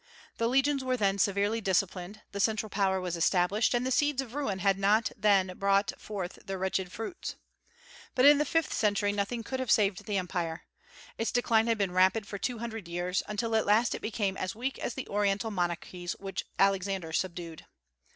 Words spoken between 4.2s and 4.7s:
ruin